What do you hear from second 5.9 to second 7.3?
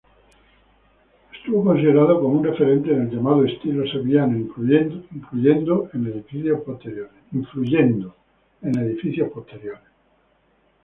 en edificios posteriores.